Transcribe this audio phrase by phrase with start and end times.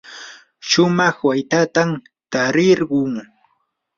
[0.67, 1.89] shumaq waytatam
[2.31, 3.01] tarirquu.